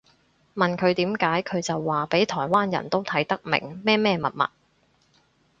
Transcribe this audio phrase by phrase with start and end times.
[0.55, 4.49] 問佢點解佢就話畀台灣人都睇得明乜乜物物